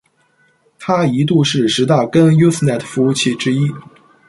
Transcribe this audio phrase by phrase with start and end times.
[0.79, 3.69] 它一度是十大根 Usenet 服务器之一。